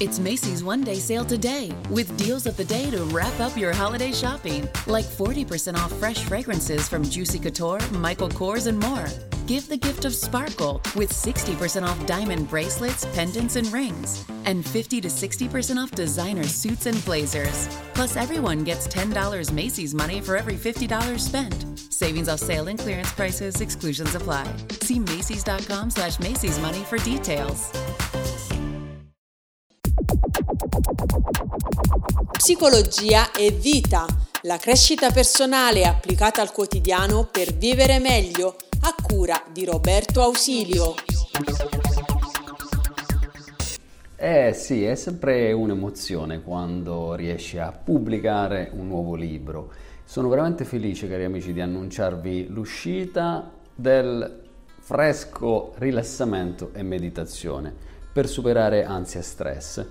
[0.00, 3.74] It's Macy's one day sale today with deals of the day to wrap up your
[3.74, 9.04] holiday shopping, like 40% off fresh fragrances from Juicy Couture, Michael Kors, and more.
[9.46, 15.02] Give the gift of sparkle with 60% off diamond bracelets, pendants, and rings, and 50
[15.02, 17.68] to 60% off designer suits and blazers.
[17.92, 21.78] Plus, everyone gets $10 Macy's money for every $50 spent.
[21.92, 24.50] Savings off sale and clearance prices, exclusions apply.
[24.80, 27.70] See Macy's.com slash Macy's money for details.
[32.40, 34.06] Psicologia e vita,
[34.44, 40.94] la crescita personale applicata al quotidiano per vivere meglio, a cura di Roberto Ausilio.
[44.16, 49.70] Eh sì, è sempre un'emozione quando riesci a pubblicare un nuovo libro.
[50.02, 54.40] Sono veramente felice, cari amici, di annunciarvi l'uscita del
[54.78, 57.70] fresco rilassamento e meditazione
[58.10, 59.86] per superare ansia e stress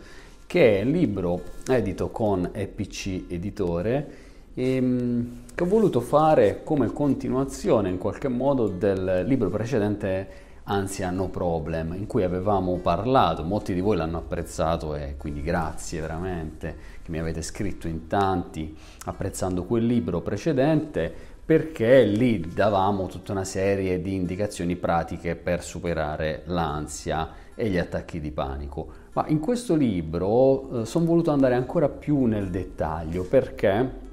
[0.49, 4.07] che è il libro edito con EPC Editore
[4.55, 10.27] ehm, che ho voluto fare come continuazione in qualche modo del libro precedente
[10.63, 16.01] Ansia No Problem, in cui avevamo parlato, molti di voi l'hanno apprezzato e quindi grazie
[16.01, 21.13] veramente che mi avete scritto in tanti apprezzando quel libro precedente
[21.45, 28.19] perché lì davamo tutta una serie di indicazioni pratiche per superare l'ansia e gli attacchi
[28.19, 29.07] di panico.
[29.13, 34.07] Ma in questo libro eh, sono voluto andare ancora più nel dettaglio perché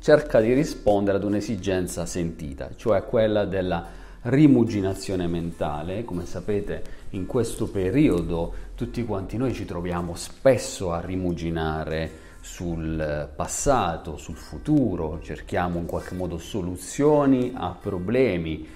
[0.00, 3.86] cerca di rispondere ad un'esigenza sentita, cioè quella della
[4.22, 6.04] rimuginazione mentale.
[6.04, 14.16] Come sapete, in questo periodo tutti quanti noi ci troviamo spesso a rimuginare sul passato,
[14.16, 18.66] sul futuro, cerchiamo in qualche modo soluzioni a problemi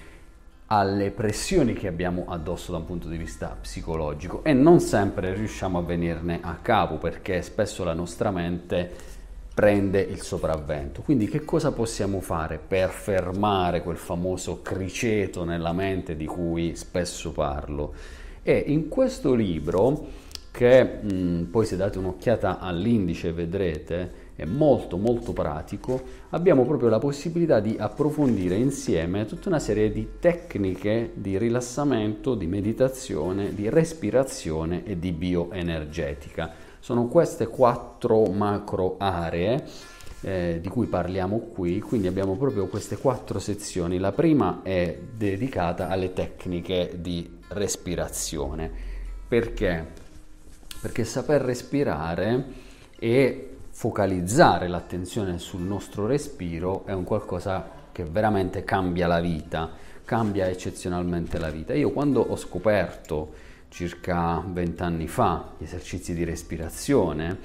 [0.75, 5.77] alle pressioni che abbiamo addosso da un punto di vista psicologico e non sempre riusciamo
[5.77, 8.89] a venirne a capo perché spesso la nostra mente
[9.53, 11.01] prende il sopravvento.
[11.03, 17.31] Quindi che cosa possiamo fare per fermare quel famoso criceto nella mente di cui spesso
[17.31, 17.93] parlo?
[18.41, 20.07] E in questo libro,
[20.49, 26.99] che mh, poi se date un'occhiata all'indice vedrete, è molto molto pratico, abbiamo proprio la
[26.99, 34.83] possibilità di approfondire insieme tutta una serie di tecniche di rilassamento, di meditazione, di respirazione
[34.85, 36.51] e di bioenergetica.
[36.79, 39.63] Sono queste quattro macro aree
[40.21, 43.99] eh, di cui parliamo qui, quindi abbiamo proprio queste quattro sezioni.
[43.99, 48.71] La prima è dedicata alle tecniche di respirazione.
[49.27, 49.85] Perché?
[50.81, 52.45] Perché saper respirare
[52.97, 59.71] è focalizzare l'attenzione sul nostro respiro è un qualcosa che veramente cambia la vita,
[60.05, 61.73] cambia eccezionalmente la vita.
[61.73, 63.33] Io quando ho scoperto
[63.69, 67.37] circa vent'anni fa gli esercizi di respirazione,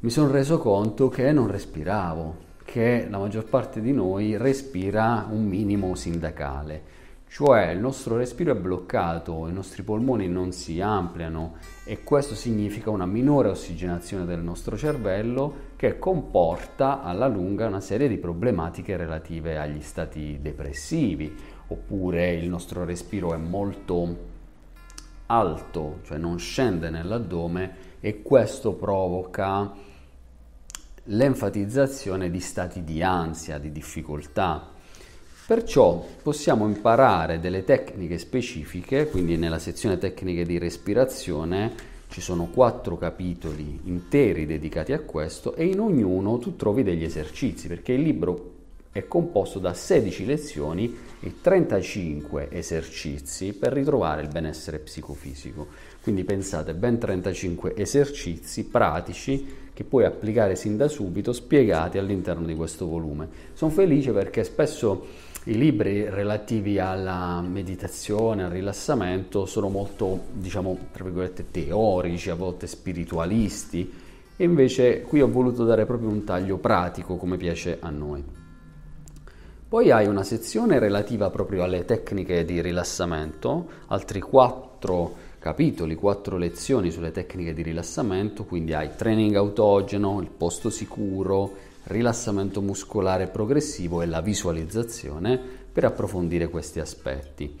[0.00, 5.44] mi sono reso conto che non respiravo, che la maggior parte di noi respira un
[5.44, 6.93] minimo sindacale
[7.34, 12.90] cioè il nostro respiro è bloccato, i nostri polmoni non si ampliano e questo significa
[12.90, 19.58] una minore ossigenazione del nostro cervello che comporta alla lunga una serie di problematiche relative
[19.58, 21.34] agli stati depressivi,
[21.66, 24.16] oppure il nostro respiro è molto
[25.26, 29.72] alto, cioè non scende nell'addome e questo provoca
[31.02, 34.70] l'enfatizzazione di stati di ansia, di difficoltà,
[35.46, 41.74] Perciò possiamo imparare delle tecniche specifiche, quindi nella sezione tecniche di respirazione
[42.08, 47.68] ci sono quattro capitoli interi dedicati a questo e in ognuno tu trovi degli esercizi,
[47.68, 48.52] perché il libro
[48.90, 55.66] è composto da 16 lezioni e 35 esercizi per ritrovare il benessere psicofisico.
[56.00, 62.54] Quindi pensate, ben 35 esercizi pratici che puoi applicare sin da subito, spiegati all'interno di
[62.54, 63.28] questo volume.
[63.52, 71.04] Sono felice perché spesso i libri relativi alla meditazione, al rilassamento sono molto, diciamo, tra
[71.04, 73.92] virgolette, teorici, a volte spiritualisti,
[74.36, 78.24] e invece qui ho voluto dare proprio un taglio pratico come piace a noi.
[79.68, 86.90] Poi hai una sezione relativa proprio alle tecniche di rilassamento, altri quattro capitoli, quattro lezioni
[86.90, 91.52] sulle tecniche di rilassamento, quindi hai training autogeno, il posto sicuro,
[91.82, 95.38] rilassamento muscolare progressivo e la visualizzazione
[95.70, 97.58] per approfondire questi aspetti.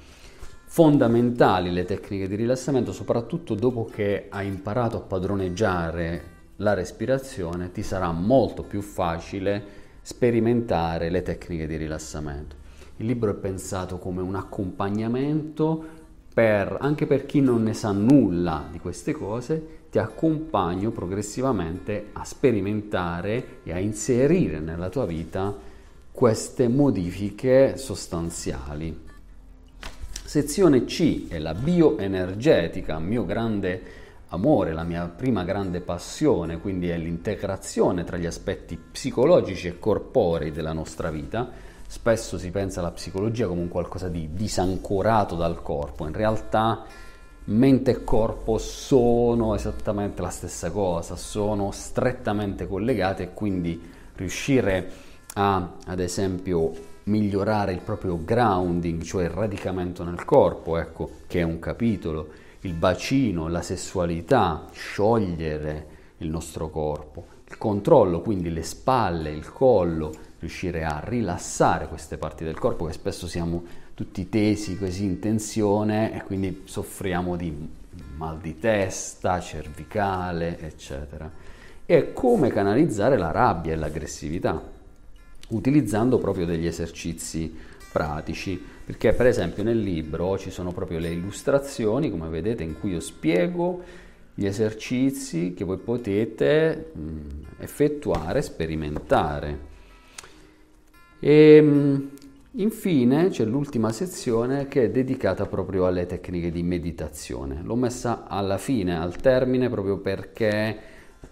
[0.64, 6.22] Fondamentali le tecniche di rilassamento, soprattutto dopo che hai imparato a padroneggiare
[6.56, 9.62] la respirazione, ti sarà molto più facile
[10.00, 12.56] sperimentare le tecniche di rilassamento.
[12.96, 16.03] Il libro è pensato come un accompagnamento
[16.34, 22.24] per, anche per chi non ne sa nulla di queste cose, ti accompagno progressivamente a
[22.24, 25.56] sperimentare e a inserire nella tua vita
[26.10, 29.02] queste modifiche sostanziali.
[30.24, 33.82] Sezione C è la bioenergetica, mio grande
[34.30, 40.50] amore, la mia prima grande passione, quindi è l'integrazione tra gli aspetti psicologici e corporei
[40.50, 41.48] della nostra vita.
[41.86, 46.84] Spesso si pensa alla psicologia come un qualcosa di disancorato dal corpo, in realtà
[47.46, 53.80] mente e corpo sono esattamente la stessa cosa, sono strettamente collegate e quindi
[54.16, 54.90] riuscire
[55.34, 56.72] a, ad esempio,
[57.04, 62.28] migliorare il proprio grounding, cioè il radicamento nel corpo, ecco, che è un capitolo,
[62.60, 65.86] il bacino, la sessualità, sciogliere
[66.18, 70.12] il nostro corpo, il controllo, quindi le spalle, il collo,
[70.44, 73.64] riuscire a rilassare queste parti del corpo che spesso siamo
[73.94, 77.68] tutti tesi così in tensione e quindi soffriamo di
[78.16, 81.30] mal di testa, cervicale, eccetera.
[81.86, 84.62] E come canalizzare la rabbia e l'aggressività,
[85.48, 87.54] utilizzando proprio degli esercizi
[87.90, 92.90] pratici, perché per esempio nel libro ci sono proprio le illustrazioni, come vedete, in cui
[92.92, 93.82] io spiego
[94.34, 96.92] gli esercizi che voi potete
[97.58, 99.72] effettuare, sperimentare.
[101.26, 102.10] E, mh,
[102.56, 107.62] Infine c'è l'ultima sezione che è dedicata proprio alle tecniche di meditazione.
[107.64, 110.78] L'ho messa alla fine, al termine, proprio perché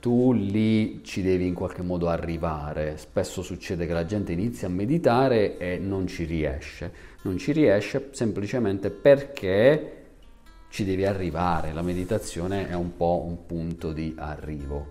[0.00, 2.96] tu lì ci devi in qualche modo arrivare.
[2.96, 6.92] Spesso succede che la gente inizia a meditare e non ci riesce.
[7.22, 10.06] Non ci riesce semplicemente perché
[10.70, 11.72] ci devi arrivare.
[11.72, 14.90] La meditazione è un po' un punto di arrivo.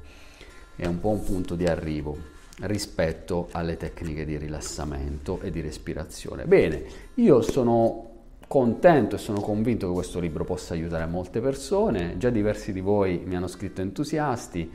[0.78, 6.46] È un po' un punto di arrivo rispetto alle tecniche di rilassamento e di respirazione.
[6.46, 6.84] Bene,
[7.16, 8.10] io sono
[8.48, 13.22] contento e sono convinto che questo libro possa aiutare molte persone, già diversi di voi
[13.26, 14.70] mi hanno scritto entusiasti,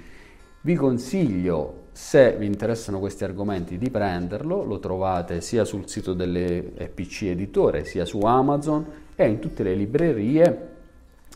[0.63, 6.91] vi consiglio, se vi interessano questi argomenti, di prenderlo, lo trovate sia sul sito delle
[6.93, 8.85] PC Editore, sia su Amazon
[9.15, 10.76] e in tutte le librerie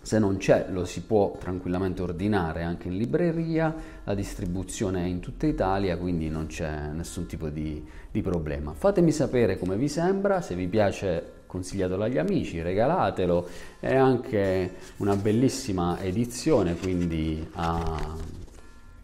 [0.02, 3.74] se non c'è lo si può tranquillamente ordinare anche in libreria,
[4.04, 8.72] la distribuzione è in tutta Italia, quindi non c'è nessun tipo di, di problema.
[8.72, 13.48] Fatemi sapere come vi sembra, se vi piace consigliatelo agli amici, regalatelo,
[13.80, 18.16] è anche una bellissima edizione, quindi a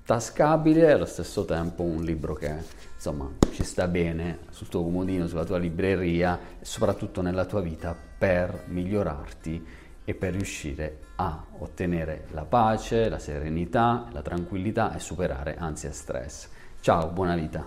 [0.05, 2.55] tascabile e allo stesso tempo un libro che
[2.95, 7.95] insomma ci sta bene sul tuo comodino, sulla tua libreria e soprattutto nella tua vita
[8.19, 15.57] per migliorarti e per riuscire a ottenere la pace, la serenità, la tranquillità e superare
[15.59, 16.49] ansia e stress.
[16.81, 17.67] Ciao, buona vita.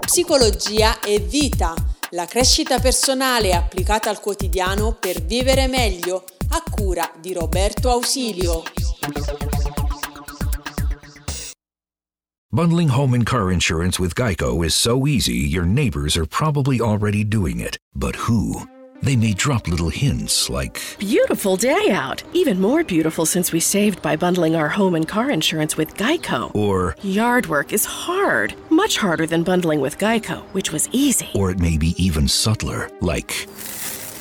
[0.00, 1.74] Psicologia e vita,
[2.10, 8.62] la crescita personale applicata al quotidiano per vivere meglio, a cura di Roberto Ausilio.
[12.54, 17.24] Bundling home and car insurance with Geico is so easy, your neighbors are probably already
[17.24, 17.78] doing it.
[17.94, 18.68] But who?
[19.02, 22.22] They may drop little hints like Beautiful day out.
[22.32, 26.54] Even more beautiful since we saved by bundling our home and car insurance with Geico.
[26.54, 31.28] or Yard work is hard, much harder than bundling with Geico, which was easy.
[31.34, 33.32] or it may be even subtler like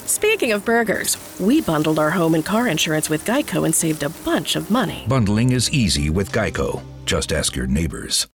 [0.07, 4.09] Speaking of burgers, we bundled our home and car insurance with Geico and saved a
[4.09, 5.05] bunch of money.
[5.07, 6.81] bundling is easy with Geico.
[7.05, 8.27] Just ask your neighbors.